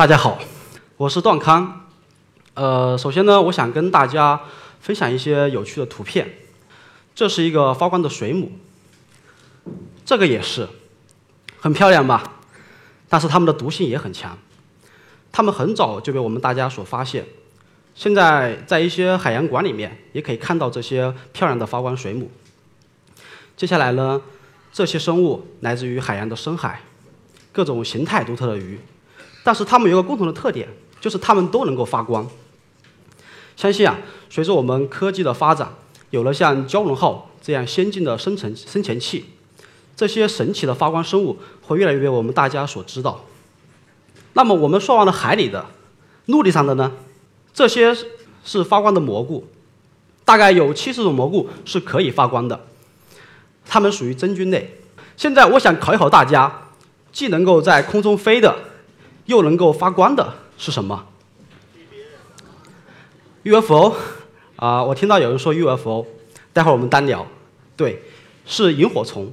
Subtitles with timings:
[0.00, 0.38] 大家好，
[0.96, 1.84] 我是段康。
[2.54, 4.40] 呃，首先呢，我想跟大家
[4.80, 6.38] 分享一些有趣的图片。
[7.14, 8.50] 这是一个发光的水母，
[10.06, 10.66] 这个也是，
[11.58, 12.38] 很漂亮吧？
[13.10, 14.38] 但是它们的毒性也很强，
[15.30, 17.26] 它们很早就被我们大家所发现。
[17.94, 22.30] 现在在一些海洋馆里面也可以看到这些漂亮的发光水母。
[23.54, 24.22] 接下来呢，
[24.72, 26.80] 这些生物来自于海洋的深海，
[27.52, 28.80] 各种形态独特的鱼。
[29.42, 30.68] 但是它们有个共同的特点，
[31.00, 32.28] 就是它们都能够发光。
[33.56, 35.72] 相信啊，随着我们科技的发展，
[36.10, 39.26] 有了像蛟龙号这样先进的生成生前器，
[39.94, 43.24] 这些神奇的发光生物会越来越被我们大家所知道。
[44.32, 45.66] 那么我们说完了海里的，
[46.26, 46.92] 陆地上的呢？
[47.52, 47.94] 这些
[48.44, 49.46] 是发光的蘑菇，
[50.24, 52.66] 大概有七十种蘑菇是可以发光的，
[53.66, 54.78] 它们属于真菌类。
[55.16, 56.68] 现在我想考一考大家，
[57.12, 58.69] 既能够在空中飞的。
[59.26, 61.06] 又能够发光的是什么
[63.44, 63.94] ？UFO
[64.56, 66.06] 啊，我听到有人说 UFO，
[66.52, 67.26] 待会儿我们单聊。
[67.76, 68.02] 对，
[68.44, 69.32] 是萤火虫。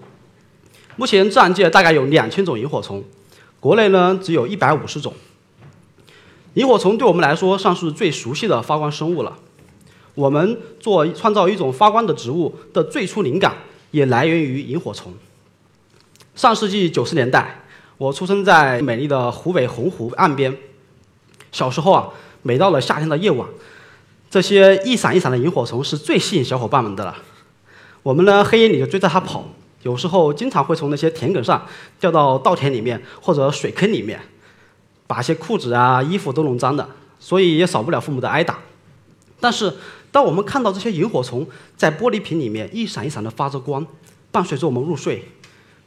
[0.96, 3.04] 目前自然界大概有两千种萤火虫，
[3.60, 5.14] 国内呢只有一百五十种。
[6.54, 9.38] 萤火虫对我们来说算是最熟悉的发光生物了。
[10.16, 13.56] 我们做创造一种发光的植物的最初灵感
[13.92, 15.14] 也来源于萤火虫。
[16.36, 17.64] 上世纪九十年代。
[17.98, 20.56] 我出生在美丽的湖北洪湖岸边。
[21.52, 22.10] 小时候啊，
[22.44, 23.48] 每到了夏天的夜晚，
[24.30, 27.16] 这些一闪一闪的萤火虫是最吸引小伙伴们的了。
[28.04, 29.46] 我们呢，黑夜里就追着它跑，
[29.82, 31.66] 有时候经常会从那些田埂上
[32.00, 34.20] 掉到稻田里面或者水坑里面，
[35.08, 36.88] 把一些裤子啊、衣服都弄脏的，
[37.20, 38.60] 所以也少不了父母的挨打。
[39.40, 39.74] 但是，
[40.12, 43.86] 当我们看到这些萤火虫在玻璃瓶里面一闪一闪的发着光，
[44.32, 45.28] 伴随着我们入睡，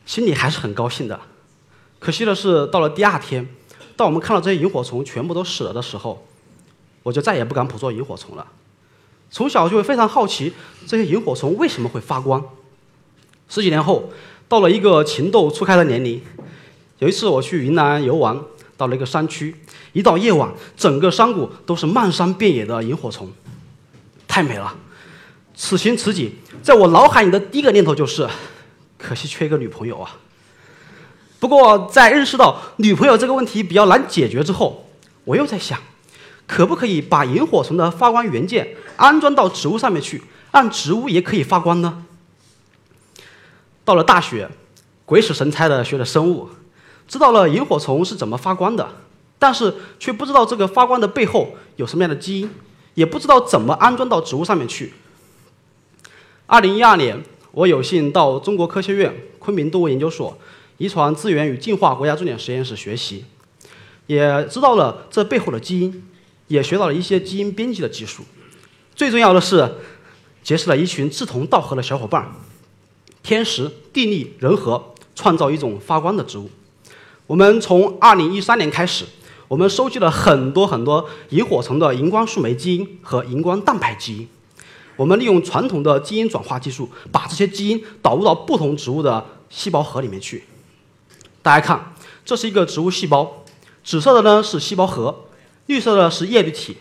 [0.05, 1.21] 心里还是很高兴的。
[2.01, 3.47] 可惜的是，到了第二天，
[3.95, 6.27] 当我们看到这些萤火虫全部都死了的时候，
[7.03, 8.47] 我就再也不敢捕捉萤火虫了。
[9.31, 10.53] 从小就会非常好奇
[10.87, 12.43] 这些萤火虫为什么会发光。
[13.49, 14.11] 十几年后，
[14.49, 16.23] 到了一个情窦初开的年龄，
[16.99, 18.41] 有一次我去云南游玩，
[18.79, 19.55] 到了一个山区，
[19.93, 23.31] 一到夜晚，整个山谷都是漫山遍野的萤火虫，
[24.27, 24.75] 太美了。
[25.55, 26.33] 此情此景，
[26.63, 28.27] 在我脑海里的第一个念头就是，
[28.97, 30.17] 可惜缺一个女朋友啊。
[31.41, 34.87] 不过，在认识到女朋友这个问题比较难解决之后，
[35.25, 35.81] 我又在想，
[36.47, 42.05] 可不可以把萤火虫的发光元件安装到植物上面去，让植物也可以发光呢？
[43.87, 44.51] 到了大学，
[45.07, 46.51] 鬼使神差的学了生物，
[47.09, 48.87] 知道了萤火虫是怎么发光的，
[49.39, 52.51] 但是却不知道这个发光的背后有什么样的基因，
[52.93, 54.93] 也不知道怎么安装到植物上面去。
[56.47, 60.37] 二零一二年，我有幸到中国科学院昆明动物研究所。
[60.81, 63.27] 遗传资源与进化国家重点实验室学习，
[64.07, 66.03] 也知道了这背后的基因，
[66.49, 68.23] 也学到了一些基因编辑的技术。
[68.97, 69.75] 最重要的是，
[70.43, 72.33] 结识了一群志同道合的小伙伴，
[73.23, 76.49] 天时地利人和，创造一种发光的植物。
[77.27, 79.05] 我们从2013年开始，
[79.49, 84.29] 我们收集了很多很多萤火虫的荧光素酶基因和荧光蛋白基因。
[84.97, 90.45] 我们利用传统的基因转化技术，把这些基因导入到不同植物的细胞核里面去。
[91.43, 93.45] 大家看，这是一个植物细胞，
[93.83, 95.25] 紫色的呢是细胞核，
[95.67, 96.77] 绿色的是叶绿体。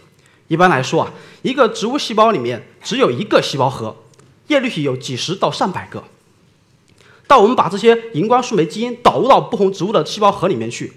[0.50, 3.96] 一般来说啊，一个植物细胞里面只有一个细胞核，
[4.48, 6.04] 叶绿体有几十到上百个。
[7.26, 10.92] 当我们把这些荧光素酶基因导入到不同植物的细胞核里面去，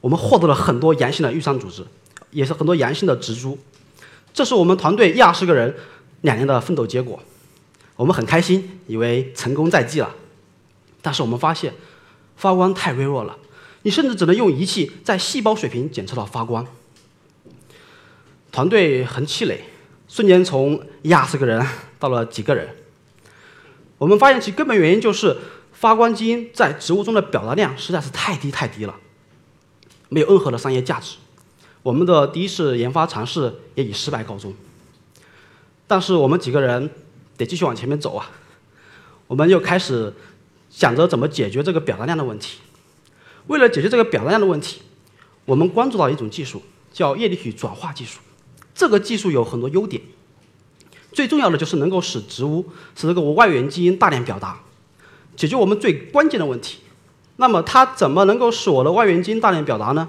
[0.00, 1.86] 我们获得了很多阳性的愈伤组织，
[2.32, 3.56] 也是很多阳性的植株。
[4.34, 5.74] 这是我们团队一二十个人
[6.22, 7.18] 两年的奋斗结果。
[7.96, 10.14] 我们很开心，以为成功在即了，
[11.00, 11.72] 但是我们发现。
[12.36, 13.38] 发光太微弱了，
[13.82, 16.66] 你甚至只能用仪器在细胞水平检测到发光。
[18.50, 19.60] 团队很气馁，
[20.08, 21.64] 瞬间从一二十个人
[21.98, 22.68] 到了几个人。
[23.98, 25.36] 我们发现其根本原因就是
[25.72, 28.94] 发光基因在植物中的表达量实在是太低太低了，
[30.08, 31.16] 没有任何的商业价值。
[31.82, 34.52] 我们的第一次研发尝试也以失败告终。
[35.86, 36.90] 但是我们几个人
[37.36, 38.30] 得继续往前面走啊，
[39.28, 40.12] 我们又开始。
[40.72, 42.58] 想着怎么解决这个表达量的问题。
[43.48, 44.80] 为了解决这个表达量的问题，
[45.44, 48.20] 我们关注到一种技术，叫叶绿体转化技术。
[48.74, 50.00] 这个技术有很多优点，
[51.12, 52.64] 最重要的就是能够使植物
[52.96, 54.60] 使这个外源基因大量表达，
[55.36, 56.78] 解决我们最关键的问题。
[57.36, 60.08] 那么它怎么能够使我的外源基因大量表达呢？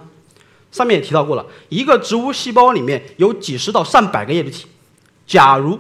[0.72, 4.66] 上面也提到过了，一个植物细胞里面有几十到上百个叶绿体，
[5.28, 5.80] 假如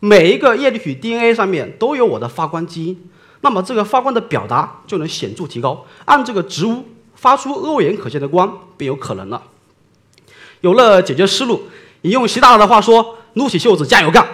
[0.00, 3.10] 每一个叶绿体 DNA 上面都有我的发光基因。
[3.40, 9.42] 那么这个发光的表达就能显著提高，让这个植物发出肉眼可见的光便有可能了。
[10.60, 11.62] 有了解决思路。
[12.02, 14.24] 引用习大大的话说：“撸起袖子加油干。”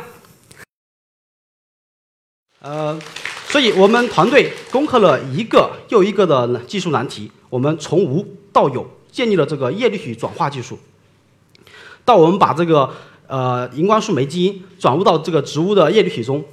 [2.60, 3.00] 呃，
[3.48, 10.78] 所以我们团队攻克了一个又一个的技术难题，我们从无到有建立了这个叶绿体转化技术。
[12.04, 12.92] 到我们把这个
[13.28, 16.44] 呃荧光素酶基因转入到这个植物的叶绿体中，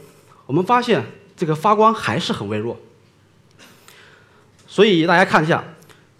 [0.45, 1.03] 我们发现
[1.35, 2.77] 这个发光还是很微弱。
[4.67, 5.63] 所以大家看一下，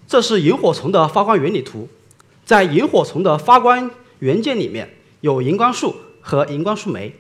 [0.08, 1.88] 这是萤火虫的发光原理图，
[2.46, 7.16] 在萤火虫的发光元件里面有荧光素和荧光素酶。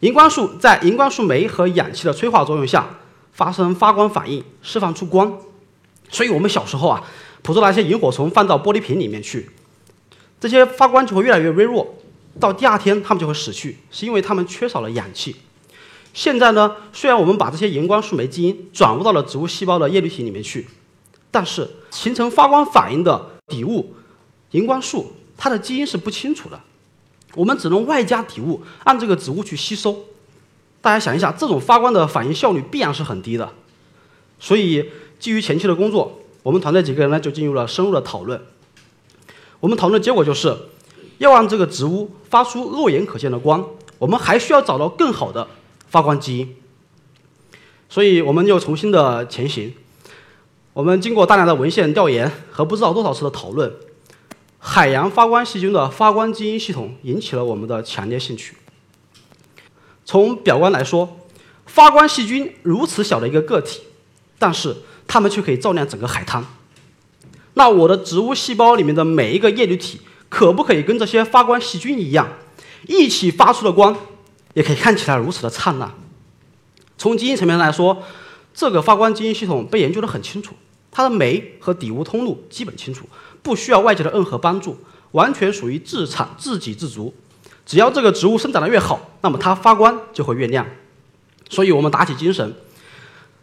[0.00, 2.98] 荧光素在荧光素酶和氧气的催化作用下
[3.32, 5.38] 发生发光反应，释放出光。
[6.10, 7.04] 所以我们小时候啊，
[7.42, 9.48] 捕捉那些萤火虫放到玻璃瓶里面去，
[10.40, 11.94] 这些发光就会越来越微弱，
[12.38, 15.36] 到第二天它们就会死去，是因为它们缺少了氧气。
[16.12, 20.66] 现在呢，虽然我们把这些荧光素酶基因转入到了植物细胞的叶绿体里面去，
[21.30, 23.94] 但是形成发光反应的底物
[24.50, 26.60] 荧光素，它的基因是不清楚的。
[27.34, 30.04] 我们只能外加底物，按这个植物去吸收。
[30.80, 33.52] 大家想一下，这种发光的反应效率必然是很低的。
[34.40, 34.90] 所以，
[35.20, 38.42] 基于前期的工作，我们团队几个人呢就进入了深入的讨论。
[39.60, 40.56] 我们讨论的结果就是，
[41.18, 43.64] 要让这个植物发出肉眼可见的光，
[43.98, 45.46] 我们还需要找到更好的
[45.90, 46.56] 发光基因。
[47.90, 49.74] 所以，我们又重新的前行。
[50.72, 53.70] 我们经过大量的文献调研和不知道多少次的讨论。
[54.58, 58.54] 海洋发光细菌的发光基因系统引起了我们的强烈兴趣。
[60.04, 61.18] 从表观来说，
[61.66, 63.82] 发光细菌如此小的一个个体，
[64.38, 64.76] 但是
[65.08, 66.44] 它们却可以照亮整个海滩。
[67.54, 72.28] 那我的植物细胞里面的每一个叶绿体，可不可以跟这些发光细菌一样，
[72.86, 73.96] 一起发出的光，
[74.54, 75.92] 也可以看起来如此的灿烂？
[76.98, 78.02] 从基因层面来说，
[78.52, 80.54] 这个发光基因系统被研究得很清楚，
[80.90, 83.08] 它的酶和底物通路基本清楚。
[83.42, 84.76] 不需要外界的任何帮助，
[85.12, 87.14] 完全属于自产自给自足。
[87.64, 90.66] 只要这个植物生长得越好，那么它发光就会越亮。
[91.48, 92.54] 所以我们打起精神，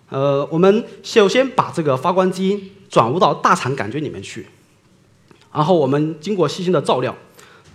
[0.10, 4.48] 呃，我们首先把这个发光基因转入到大肠杆菌里面去，
[5.52, 7.16] 然后我们经过细心的照料，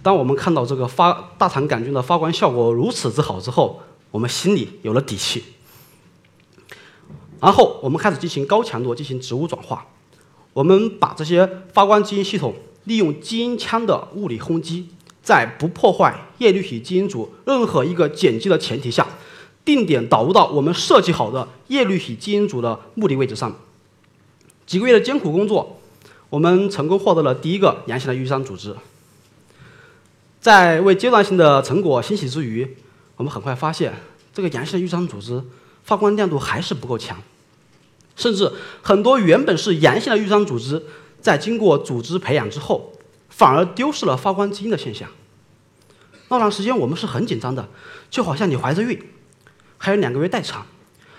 [0.03, 5.45] 当我们看到这个发大肠杆菌的发光效果如此之好之后，我们心里有了底气。
[7.41, 9.87] 然后我们开始进行高强度进行植物转化。
[10.53, 12.55] 我们把这些发光基因系统
[12.85, 14.89] 利用基因枪的物理轰击，
[15.23, 19.07] 在不破坏叶绿体基因组任何一个碱基的前提下，
[19.65, 23.55] 定点导入到我们设计好的叶绿体基因组的目的位置上。
[24.67, 25.81] 几个月的艰苦工作，
[26.29, 28.77] 我们成功获得了第一个阳性的玉山组织。
[30.43, 32.77] 在为阶段性的成果欣喜之余，
[33.15, 33.95] 我们很快发现，
[34.35, 35.41] 这个阳性的玉山组织
[35.85, 37.17] 发光亮度还是不够强。
[38.17, 38.51] 甚至
[38.83, 40.83] 很多原本是阳性的玉山组织，
[41.21, 42.93] 在经过组织培养之后，
[43.29, 45.09] 反而丢失了发光基因的现象。
[46.27, 47.69] 那段时间我们是很紧张的，
[48.11, 49.01] 就好像你怀着孕，
[49.79, 50.67] 还有两个月待产，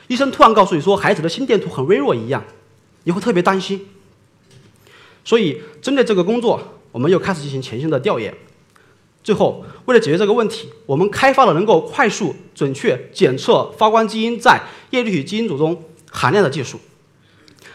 [0.07, 2.43] 医生突然告诉你说孩子的心电图很微弱一样，
[3.05, 3.87] 你会特别担心。
[5.23, 8.35] 所以针对这个工作，我们又开始进行前线的调研。
[9.23, 14.61] 最后，为了解决这个问题，我们开发了能够快速、准确检测发光基因在
[14.91, 15.83] 叶绿体基因组中。
[16.15, 16.79] 含量的技术，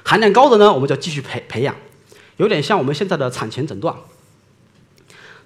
[0.05, 1.75] 含量高的呢，我们就继续培培养，
[2.37, 3.93] 有点像我们现在的产前诊断。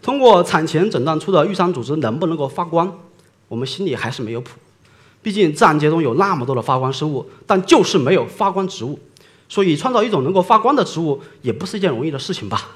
[0.02, 3.00] 通过产前诊断出的预伤组织能不能够发光，
[3.48, 4.58] 我们心里还是没有谱。
[5.22, 9.00] 毕竟自然界中有那么多的发光生物，但就是没有发光植物，
[9.48, 12.72] 所以创造一种能够发光的植物也不是一件容易的事情吧。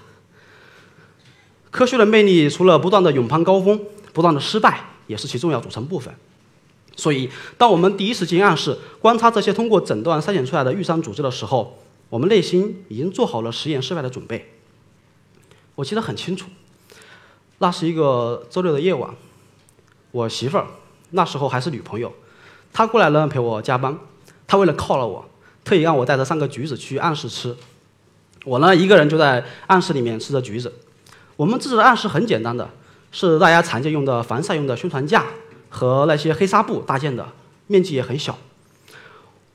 [1.77, 3.79] 科学的魅力除了不断的勇攀高峰，
[4.15, 6.15] 不断的失败也是其重要组成部分。
[6.97, 7.29] 所以，
[7.59, 11.77] 当我们第一时间暗示观察这些通过诊断筛选出来的愈伤组织的时候，
[12.09, 14.55] 我们内心已经做好了实验失败的准备。
[15.75, 16.49] 我记得很清楚，
[17.59, 19.15] 那是一个周六的夜晚，
[20.13, 20.67] 我媳妇儿
[21.11, 22.11] 那时候还是女朋友，
[22.73, 23.99] 她过来了陪我加班。
[24.47, 25.29] 她为了犒劳我，
[25.63, 27.55] 特意让我带着三个橘子去暗室吃。
[28.47, 30.73] 我呢，一个人就在暗室里面吃着橘子。
[31.37, 32.69] 我们自制的暗室很简单的，
[33.13, 35.25] 是大家常见用的防晒用的宣传架。
[35.69, 37.27] 和那些黑纱布搭建的，
[37.67, 38.39] 面积也很小。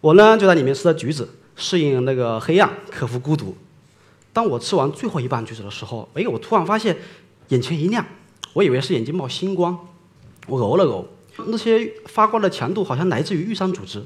[0.02, 3.56] 我呢就在里面吃了橘子，适应那个黑暗，克服孤独。
[4.32, 6.96] 当我吃完最后一半橘子的时候，哎，我突然发现
[7.48, 8.06] 眼前一亮，
[8.54, 9.88] 我以为是眼睛冒星光。
[10.46, 11.08] 我揉了揉，
[11.48, 14.04] 那些发光的强度好像来自于玉山组织。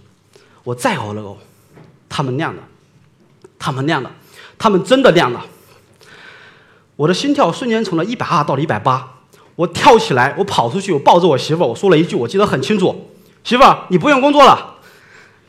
[0.64, 1.38] 我再揉了揉，
[2.08, 2.62] 它们亮了，
[3.60, 4.16] 它们亮了，
[4.58, 5.46] 它们真的亮了。
[6.96, 9.12] 我的心跳瞬间从了一百二到了一百八。
[9.56, 13.10] 我跳起来，我跑出去，我抱着我媳妇儿，我说了一句，我记得很清楚
[13.42, 14.76] ：“媳妇儿，你不用工作了。”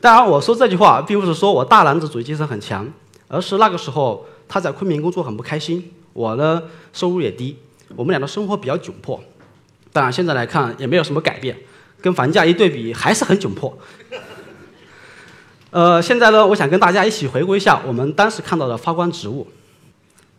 [0.01, 2.89] 当然，我说这句话并不是说我大男子主义精神很强，
[3.27, 6.63] 而是那个时候他在昆明工作很不开心，我呢
[6.93, 7.57] 收入也低，
[7.97, 9.21] 我们俩的生活比较窘迫。
[9.93, 11.57] 当然，现在来看也没有什么改变，
[12.01, 13.77] 跟房价一对比还是很窘迫。
[15.71, 19.49] 呃，现在呢，我想跟大家一起回顾一下我们当时看到的发光植物。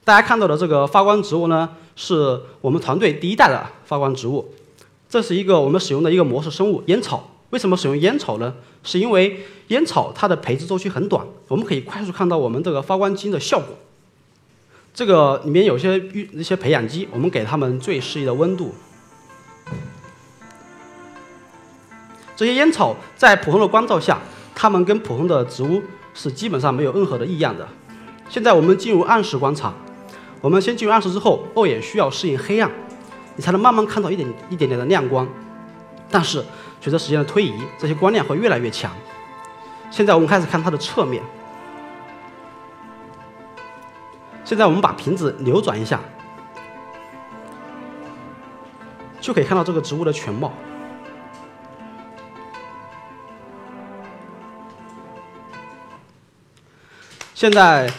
[0.08, 4.54] 大家看到的这个发光植物呢，是我们团队第一代的发光植物。
[5.10, 7.30] 这是一个我们使用的一个模式生物烟草。
[7.50, 8.54] 为什么使用烟草呢？
[8.84, 13.76] 是因为烟草它的培植周期很短，我们可以快速看到我们这个发光基因的效果。
[14.94, 16.00] 这个里面有些
[16.32, 18.74] 一些培养基，我们给它们最适宜的温度。
[22.38, 24.22] 这些烟草在普通的光照下，
[24.56, 25.84] 它们跟普通的植物
[26.14, 27.68] 是基本上没有任何的异样的。
[28.30, 29.74] 现在我们进入暗室观察，
[30.42, 32.72] 我们先进入暗室之后，肉眼需要适应黑暗，
[33.36, 35.28] 你才能慢慢看到一点一点点的亮光。
[36.10, 36.44] 但是
[36.80, 38.92] 随着时间的推移，这些光亮会越来越强。
[39.90, 41.24] 现在我们开始看它的侧面。
[44.46, 46.00] 现在我们把瓶子扭转一下，
[49.20, 50.54] 就可以看到这个植物的全貌。
[57.34, 57.92] 现在，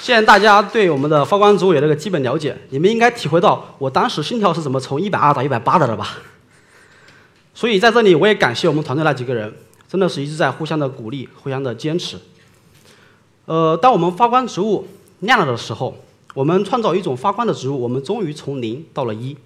[0.00, 6.16] 现在大家对我们的发光植物有了个基本了解，你们应该体会到我当时心跳是怎么从一百二到一百八的了吧？
[7.54, 9.52] 所以在这里，我也感谢我们团队那几个人，
[9.86, 12.16] 真的是一直在互相的鼓励，互相的坚持。
[13.44, 14.88] 呃，当我们发光植物
[15.18, 15.94] 亮了的时候，
[16.32, 19.36] 我们创造一种发光的植物，我们终于从零到了一。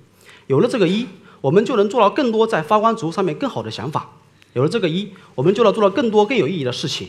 [0.46, 1.04] 有了这个一，
[1.40, 4.08] 我们就能做到更多在发光植物上面更好的想法。
[4.52, 7.08] 有了这个一，我们就能做到更多更有意义的事情。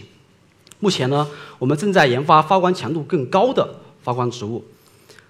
[0.86, 1.28] 目前呢，
[1.58, 3.68] 我们正在研发发光强度更高的
[4.04, 4.64] 发光植物，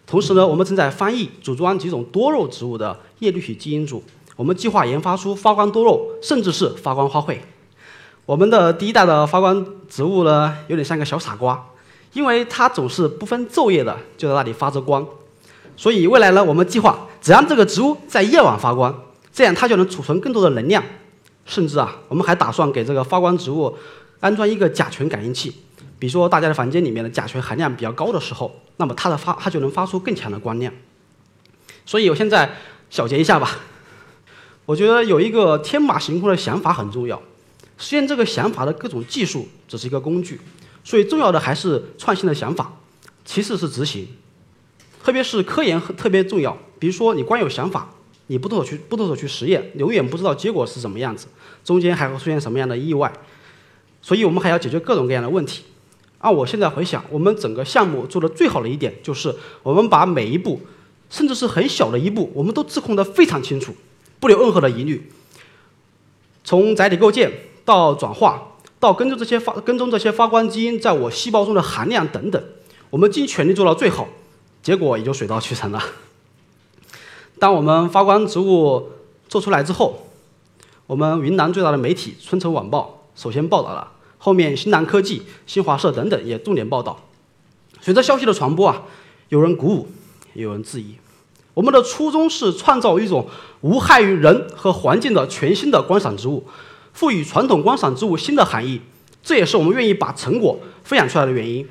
[0.06, 4.04] 同时呢，我们正在翻译组装几种多肉植物的叶绿体基因组。
[4.36, 7.38] 我们计划研发出发光多肉，甚至是发光花卉。
[8.26, 11.66] 我们的第一代的发光植物呢，有点像个小傻瓜，
[12.12, 15.08] 因为它总是不分昼夜的就在那里发着光。
[15.78, 18.94] 所以未来呢，我们计划只让这个植物在夜晚发光，
[19.32, 20.84] 这样它就能储存更多的能量。
[21.46, 23.74] 甚至啊，我们还打算给这个发光植物
[24.26, 25.54] 安装一个甲醛感应器。
[26.00, 30.74] 比如说，大家的房间里面的甲醛含量比较高的时候，那么它的发它就能发出更强的光亮。
[31.86, 32.58] 所以我现在
[32.90, 33.60] 小结一下吧。
[34.66, 37.18] 我觉得有一个天马行空的想法很重要，
[37.78, 40.42] 实现这个想法的各种技术只是一个工具，
[40.84, 42.74] 所以重要的还是创新的想法，
[43.24, 44.08] 其次是执行。
[45.04, 47.92] 特别是科研特别重要，比如说你光有想法。
[48.28, 51.28] 你不动手去不动手去实验，永远不知道结果是什么样子，
[51.64, 53.14] 中间还会出现什么样的意外，
[54.06, 55.64] 所以我们还要解决各种各样的问题。
[56.20, 59.34] 按我现在回想，我们整个项目做的最好的一点就是，
[59.64, 60.62] 我们把每一步，
[61.10, 63.74] 甚至是很小的一步，我们都自控的非常清楚，
[64.20, 65.12] 不留任何的疑虑。
[66.44, 67.32] 从载体构建
[67.66, 72.44] 到转化，到跟踪这些发跟踪这些发光基因在我细胞中的含量等等，
[72.92, 74.08] 我们尽全力做到最好，
[74.62, 75.82] 结果也就水到渠成了。
[77.40, 78.92] 当我们发光植物
[79.28, 80.08] 做出来之后，
[80.86, 83.92] 我们云南最大的媒体《春城晚报》首先报道了，
[84.26, 87.00] 后面新南科技、新华社等等也重点报道。
[87.80, 88.82] 随着消息的传播啊，
[89.30, 89.88] 有人鼓舞，
[90.34, 90.96] 也有人质疑。
[91.54, 93.28] 我们的初衷是创造一种
[93.62, 96.44] 无害于人和环境的全新的观赏植物，
[96.92, 98.82] 赋予传统观赏植物新的含义。
[99.22, 101.64] 这也是我们愿意把成果分享出来的原因。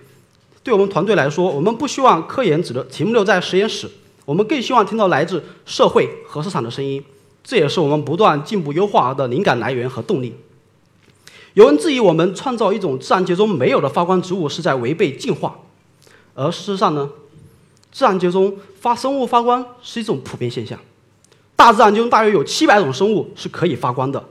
[0.63, 3.91] 对我们团队来说，我们不希望科研只的停留在实验室。
[4.25, 7.03] 我们更希望听到来自社会和市场的声音，
[7.43, 10.37] 这也是我们不断进步优化的灵感来源和动力。
[11.55, 15.57] 有人质疑我们创造一种自然界中没有的发光植物是在违背进化，
[16.35, 17.09] 而事实上呢，
[17.93, 20.79] 自然界中发生物发光是一种普遍现象。
[21.55, 24.23] 大自然中大约有七百种生物是可以发光的，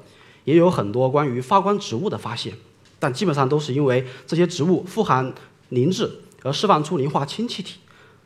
[0.44, 2.53] 也有很多关于发光植物的发现，
[3.00, 5.34] 但基本上都是因为这些植物富含
[5.70, 7.75] 磷质而释放出磷化氢气体。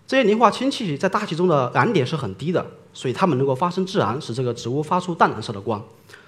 [0.08, 5.86] 这些磷化氢气体在大气中的燃点是很低的，所以它们能够发生自燃，使这个植物发出淡蓝色的光，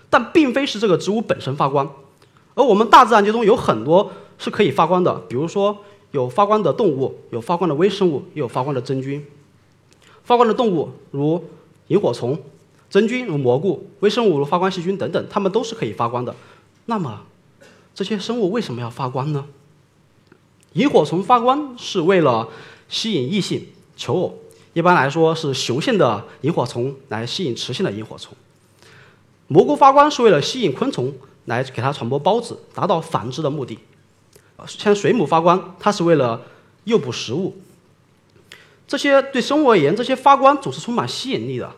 [0.08, 1.92] 但并非是这个植物本身发光。
[2.56, 5.78] 而我们大自然界中有很多是可以发光的，比如说
[6.12, 9.26] 有发光的动物，有发光的微生物，也有发光的真菌。
[10.24, 11.44] 发光的动物如
[11.88, 12.38] 萤火虫，
[12.90, 16.36] 真菌如蘑菇，微生物如发光细菌等等，它们都是可以发光的。
[16.86, 17.22] 那么
[17.94, 19.46] 这些生物为什么要发光呢？
[20.74, 22.48] 萤火虫发光是为了。
[22.92, 24.40] 吸引异性求偶，
[24.74, 28.36] 一般来说是雄性的萤火虫来吸引雌性的萤火虫。
[29.46, 31.14] 蘑菇发光是为了吸引昆虫
[31.50, 33.78] 来给它传播孢子，达到繁殖的目的。
[34.66, 36.42] 像水母发光，它是为了
[36.86, 37.58] 诱捕食物。
[38.88, 41.72] 这些对生物而言，这些发光总是充满吸引力的。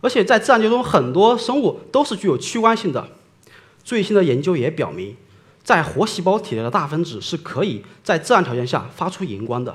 [0.00, 3.08] 而且在自然界中，很多生物都是具有趋光性的。
[3.82, 5.16] 最新的研究也表明，
[5.64, 9.74] 在活细胞体内的大分子是可以在自然条件下发出荧光的。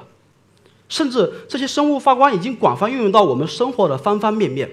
[0.87, 4.69] 甚至这些生物发光已经广泛运用到我们生活的方方面面。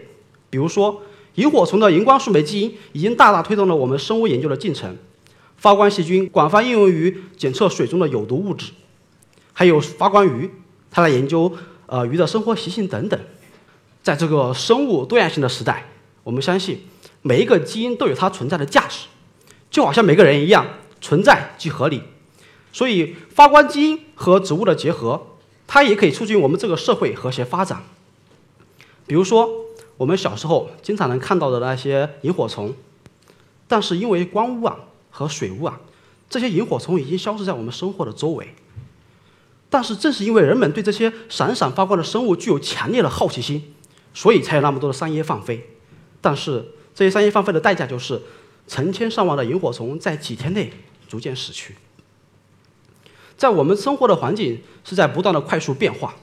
[0.50, 1.02] 比如说，
[1.36, 4.96] 萤火虫的荧光树莓基因已经大大推动了我们生物研究的进程。
[5.56, 8.72] 发光细菌广泛应用于检测水中的有毒物质，
[9.52, 10.50] 还有发光鱼，
[10.90, 11.52] 它来研究
[11.86, 13.20] 呃鱼的生活习性等等。
[14.02, 15.86] 在这个生物多样性的时代，
[16.24, 16.80] 我们相信
[17.20, 19.06] 每一个基因都有它存在的价值，
[19.70, 20.66] 就好像每个人一样，
[21.02, 22.02] 存在即合理。
[22.72, 25.26] 所以，发光基因和植物的结合，
[25.66, 27.82] 它也可以促进我们这个社会和谐发展。
[29.06, 29.50] 比如说，
[30.00, 32.74] 我们小时候经常能看到的那些萤火虫，
[33.68, 34.76] 但是因为光污染。
[35.12, 35.74] 和水污染，
[36.28, 38.54] 这些萤火虫已经消失在我们生活的周围。
[39.68, 43.74] 但是正是因为人们对这些闪闪发光的生物具有强烈的好奇心，
[44.14, 45.68] 所以才有那么多的商业放飞。
[46.20, 46.64] 但是
[46.94, 48.22] 这些商业放飞的代价就是
[48.68, 50.72] 成千上万的萤火虫在几天内
[51.08, 51.74] 逐渐死去。
[53.36, 56.14] 在我们生活的环境是在不断的快速变化，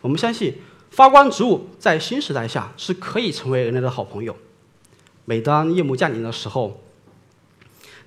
[0.00, 0.54] 我们相信
[0.92, 4.36] 发光植物在新时代下是可以成为人类的好朋友。
[5.24, 6.82] 每当夜幕降临的时候，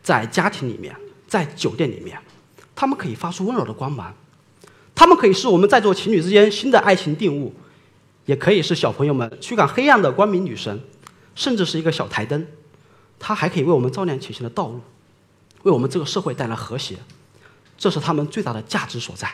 [0.03, 0.95] 在家庭里面，
[1.27, 2.19] 在酒店里面，
[2.75, 4.13] 他们可以发出温柔的光芒，
[4.93, 7.55] 他们可以是我们在座情侣之间新的爱情定物，
[8.27, 10.79] 也可以是小朋友们驱赶黑暗的光明女神，
[11.33, 12.45] 甚至是一个小台灯，
[13.17, 14.79] 它还可以为我们照亮前行的道路，
[15.63, 16.97] 为我们这个社会带来和谐，
[17.79, 19.27] 这是他们最大的价值所在。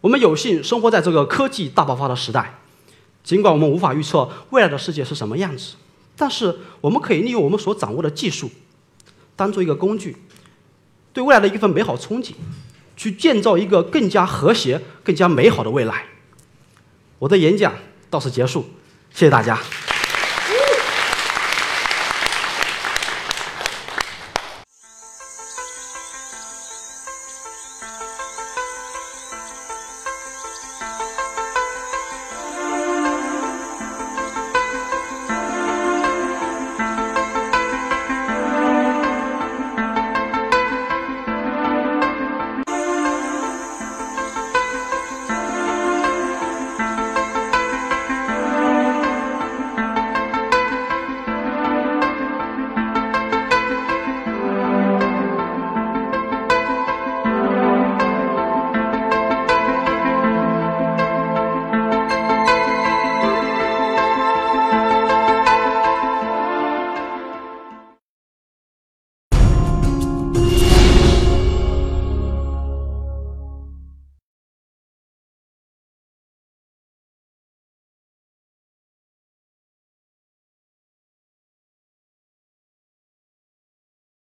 [0.00, 2.58] 我们有幸生活在这个科技大爆发的时代，
[3.22, 5.74] 尽管我们无法预测未来的世界是什么样子，
[6.16, 8.50] 但是我们可以利用我们所掌握的技术。
[9.36, 10.16] 当做一个工具，
[11.12, 12.32] 对未来的一份美好憧憬，
[12.96, 16.06] 去建造一个更加和谐、更加美好的未来。
[17.18, 17.74] 我的演讲
[18.08, 18.66] 到此结束，
[19.12, 19.58] 谢谢大家。